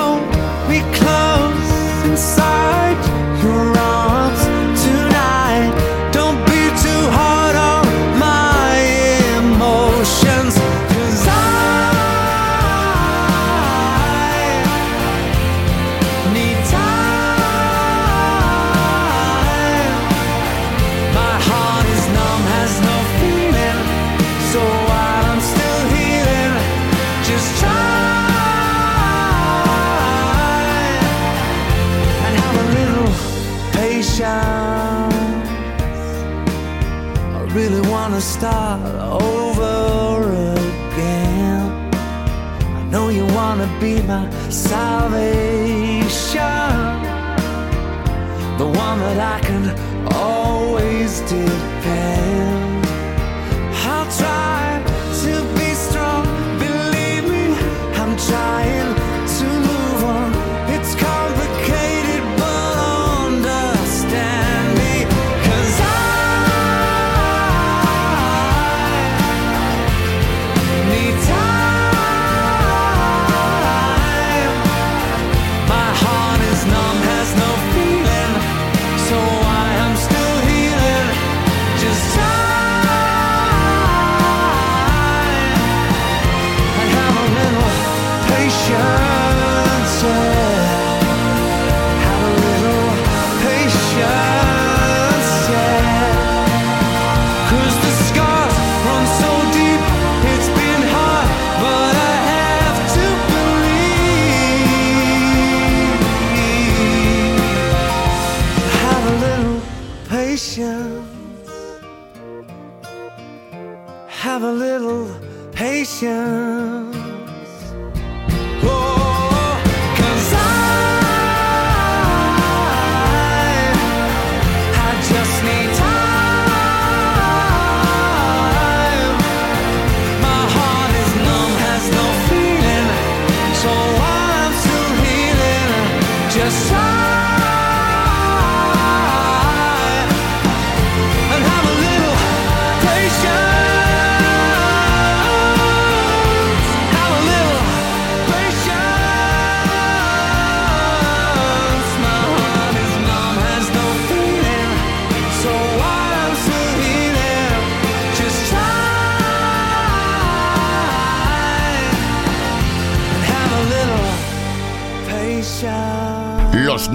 Have 114.28 114.42
a 114.42 114.52
little 114.52 115.08
patience. 115.52 117.07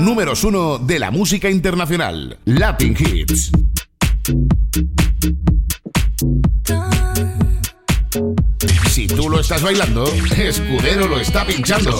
Números 0.04 0.44
uno 0.44 0.78
de 0.78 1.00
la 1.00 1.12
música 1.12 1.50
internacional. 1.50 2.38
Latin 2.46 2.96
Hits. 2.98 3.52
Si 8.90 9.08
tú 9.08 9.30
lo 9.30 9.40
estás 9.40 9.62
bailando, 9.62 10.06
Escudero 10.38 11.08
lo 11.08 11.20
está 11.20 11.46
pinchando. 11.46 12.00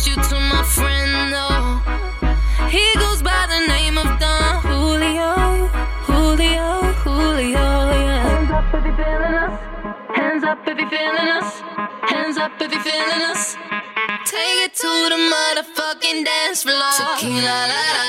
Introduce 0.00 0.30
you 0.30 0.36
to 0.36 0.40
my 0.40 0.62
friend, 0.62 1.32
though. 1.32 2.68
He 2.68 2.94
goes 2.98 3.22
by 3.22 3.46
the 3.48 3.66
name 3.66 3.98
of 3.98 4.18
Don 4.18 4.62
Julio, 4.62 5.66
Julio, 6.06 6.82
Julio, 7.04 7.52
yeah. 7.52 8.28
Hands 8.28 8.50
up 8.50 8.74
if 8.74 8.84
you're 8.84 8.96
feeling 8.96 9.34
us. 9.34 9.60
Hands 10.16 10.44
up 10.44 10.68
if 10.68 10.78
you're 10.78 10.90
feeling 10.90 11.30
us. 11.38 11.60
Hands 12.12 12.36
up 12.38 12.52
if 12.60 12.72
you're 12.72 12.82
feeling 12.82 13.22
us. 13.32 13.56
Take 14.24 14.66
it 14.66 14.74
to 14.74 14.92
the 15.12 15.18
motherfucking 15.32 16.24
dance 16.24 16.62
floor. 16.62 16.92
Tequila, 16.96 17.56
la, 17.72 17.82
la, 17.96 17.99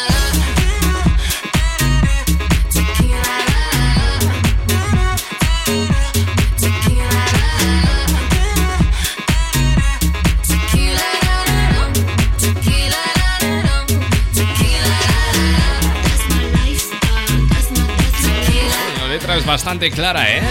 bastante 19.52 19.92
clara, 19.92 20.32
¿eh? 20.32 20.42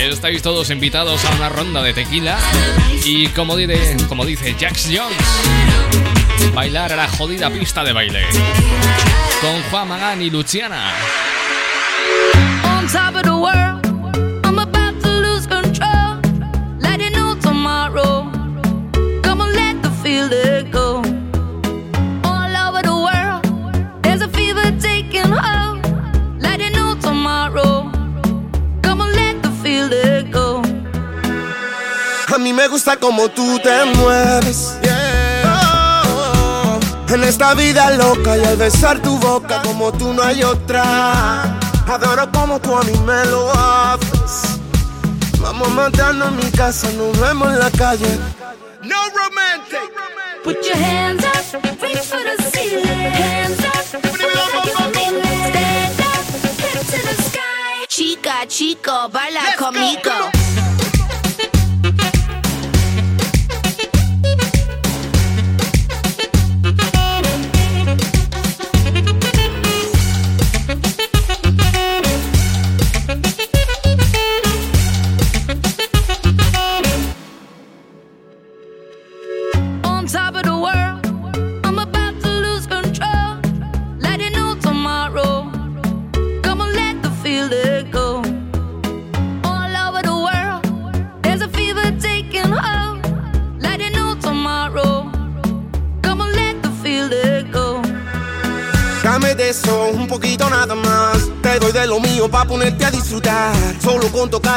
Estáis 0.00 0.40
todos 0.40 0.70
invitados 0.70 1.22
a 1.22 1.34
una 1.34 1.50
ronda 1.50 1.82
de 1.82 1.92
tequila 1.92 2.38
y 3.04 3.26
como 3.28 3.56
dice, 3.56 3.94
como 4.08 4.24
dice 4.24 4.56
Jax 4.58 4.88
Jones, 4.90 6.54
bailar 6.54 6.94
a 6.94 6.96
la 6.96 7.08
jodida 7.08 7.50
pista 7.50 7.84
de 7.84 7.92
baile 7.92 8.22
con 9.42 9.62
Juan 9.70 9.88
Magán 9.88 10.22
y 10.22 10.30
Luciana. 10.30 10.94
Mí 32.40 32.52
me 32.54 32.68
gusta 32.68 32.96
como 32.96 33.28
tú 33.28 33.58
te 33.58 33.84
mueves. 33.84 34.74
Oh, 35.44 36.80
en 37.08 37.24
esta 37.24 37.54
vida 37.54 37.90
loca 37.92 38.36
y 38.36 38.44
al 38.44 38.56
besar 38.56 39.00
tu 39.00 39.18
boca 39.18 39.60
como 39.62 39.92
tú 39.92 40.12
no 40.14 40.22
hay 40.22 40.42
otra. 40.42 41.42
Adoro 41.86 42.30
como 42.32 42.58
tú 42.58 42.76
a 42.76 42.82
mí 42.82 42.96
me 43.00 43.24
lo 43.26 43.52
haces. 43.52 44.58
Vamos 45.38 45.68
a 45.68 45.70
matarnos 45.70 46.28
en 46.28 46.36
mi 46.36 46.50
casa, 46.50 46.88
nos 46.92 47.18
vemos 47.20 47.48
en 47.48 47.58
la 47.58 47.70
calle. 47.70 48.18
No 48.82 48.96
romantic. 49.10 49.80
Put 50.42 50.64
your 50.64 50.76
hands 50.76 51.24
up, 51.24 51.82
reach 51.82 51.98
for 51.98 52.18
the 52.22 52.42
ceiling. 52.50 52.86
Hands 52.86 53.64
up. 53.66 53.74
Stand 53.74 54.00
up, 54.00 54.54
head 56.58 56.78
to 56.78 56.98
the 57.06 57.22
sky. 57.22 57.86
Chica, 57.88 58.46
chico, 58.46 59.10
baila 59.10 59.42
conmigo. 59.58 60.10
on 60.10 60.39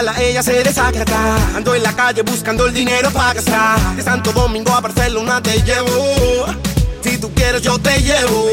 tocarla 0.04 0.22
ella 0.22 0.44
se 0.44 0.64
desacata. 0.64 1.36
Ando 1.56 1.76
en 1.76 1.84
la 1.84 1.94
calle 1.96 2.22
buscando 2.24 2.66
el 2.66 2.74
dinero 2.74 3.10
para 3.12 3.34
gastar. 3.34 3.96
De 3.96 4.02
Santo 4.02 4.32
Domingo 4.32 4.72
a 4.74 4.82
Barcelona 4.82 5.42
te 5.42 5.62
llevo. 5.62 6.46
Si 7.02 7.18
tú 7.18 7.32
quieres 7.34 7.62
yo 7.62 7.78
te 7.80 8.02
llevo. 8.02 8.50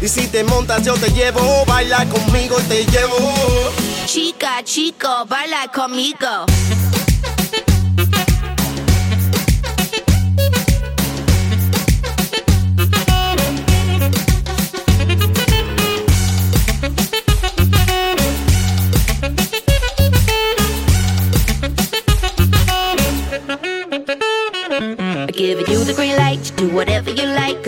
Y 0.00 0.08
si 0.08 0.26
te 0.26 0.44
montas 0.44 0.84
yo 0.84 0.94
te 0.94 1.10
llevo. 1.10 1.64
Baila 1.66 2.06
conmigo 2.06 2.56
y 2.60 2.62
te 2.64 2.84
llevo. 2.86 3.16
Chica, 4.06 4.62
chico, 4.64 5.08
baila 5.26 5.70
conmigo. 5.72 6.46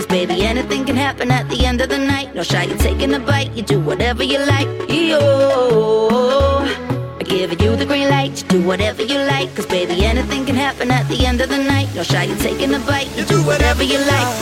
Cause 0.07 0.27
baby, 0.27 0.47
anything 0.47 0.85
can 0.85 0.95
happen 0.95 1.33
at 1.33 1.49
the 1.49 1.67
end 1.67 1.81
of 1.81 1.89
the 1.89 1.99
night. 1.99 2.33
No 2.33 2.45
shy, 2.45 2.65
you're 2.65 2.79
taking 2.79 3.13
a 3.15 3.19
bite, 3.19 3.51
you 3.57 3.63
do 3.63 3.81
whatever 3.81 4.23
you 4.23 4.39
like. 4.39 4.69
Yo. 4.89 6.61
I 7.19 7.23
give 7.25 7.61
you 7.61 7.75
the 7.75 7.85
green 7.85 8.09
light, 8.09 8.41
you 8.41 8.49
do 8.49 8.63
whatever 8.63 9.03
you 9.03 9.19
like. 9.19 9.53
Cause 9.57 9.67
baby, 9.67 10.05
anything 10.05 10.47
can 10.47 10.55
happen 10.55 10.93
at 10.93 11.09
the 11.09 11.27
end 11.27 11.41
of 11.41 11.49
the 11.49 11.59
night. 11.59 11.93
No 11.95 12.05
shy, 12.05 12.25
you're 12.25 12.39
taking 12.39 12.73
a 12.75 12.79
bite, 12.79 13.11
you 13.17 13.25
do 13.25 13.45
whatever 13.45 13.83
you 13.83 13.99
like. 13.99 14.37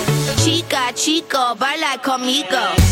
Chica, 0.44 0.92
chico, 0.94 1.54
baila 1.54 1.96
conmigo. 2.02 2.83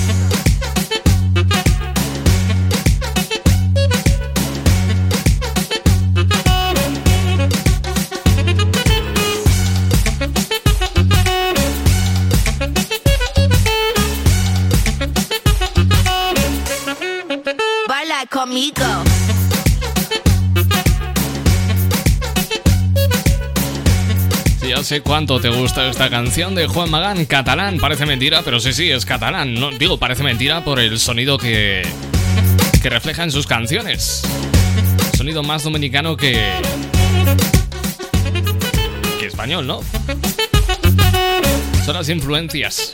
Conmigo. 18.30 18.84
Ya 24.66 24.82
sé 24.84 25.00
cuánto 25.00 25.40
te 25.40 25.48
gusta 25.48 25.88
esta 25.88 26.08
canción 26.08 26.54
de 26.54 26.66
Juan 26.66 26.90
Magán, 26.90 27.24
catalán. 27.26 27.78
Parece 27.78 28.06
mentira, 28.06 28.42
pero 28.44 28.60
sí, 28.60 28.72
sí, 28.72 28.90
es 28.90 29.04
catalán. 29.04 29.54
No, 29.54 29.70
digo, 29.70 29.98
parece 29.98 30.22
mentira 30.22 30.62
por 30.62 30.78
el 30.78 31.00
sonido 31.00 31.36
que, 31.36 31.82
que 32.80 32.90
refleja 32.90 33.24
en 33.24 33.32
sus 33.32 33.46
canciones. 33.46 34.22
Sonido 35.16 35.42
más 35.42 35.64
dominicano 35.64 36.16
que. 36.16 36.52
que 39.18 39.26
español, 39.26 39.66
¿no? 39.66 39.80
Son 41.84 41.94
las 41.94 42.08
influencias. 42.08 42.92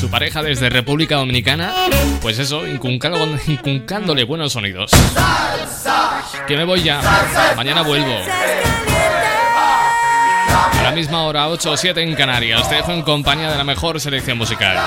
Su 0.00 0.08
pareja 0.08 0.42
desde 0.42 0.70
República 0.70 1.16
Dominicana, 1.16 1.74
pues 2.22 2.38
eso, 2.38 2.66
inculcándole 2.66 4.24
buenos 4.24 4.54
sonidos. 4.54 4.90
Que 6.48 6.56
me 6.56 6.64
voy 6.64 6.82
ya. 6.82 7.02
Mañana 7.54 7.82
vuelvo. 7.82 8.16
A 10.78 10.82
la 10.82 10.92
misma 10.92 11.24
hora, 11.24 11.48
8 11.48 11.72
o 11.72 11.76
7 11.76 12.02
en 12.02 12.14
Canarias. 12.14 12.66
Te 12.70 12.76
dejo 12.76 12.92
en 12.92 13.02
compañía 13.02 13.50
de 13.50 13.58
la 13.58 13.64
mejor 13.64 14.00
selección 14.00 14.38
musical. 14.38 14.78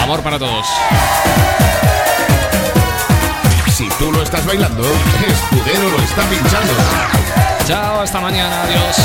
Amor 0.00 0.24
para 0.24 0.36
todos. 0.36 0.66
Si 3.68 3.88
tú 4.00 4.10
lo 4.10 4.20
estás 4.20 4.44
bailando, 4.44 4.82
Escudero 4.82 5.90
lo 5.90 5.98
está 6.02 6.22
pinchando. 6.28 6.72
Chao, 7.68 8.00
hasta 8.00 8.20
mañana. 8.20 8.62
Adiós. 8.64 8.96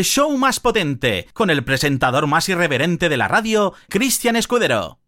El 0.00 0.06
show 0.06 0.34
más 0.38 0.60
potente, 0.60 1.28
con 1.34 1.50
el 1.50 1.62
presentador 1.62 2.26
más 2.26 2.48
irreverente 2.48 3.10
de 3.10 3.18
la 3.18 3.28
radio, 3.28 3.74
Cristian 3.90 4.34
Escudero. 4.34 4.99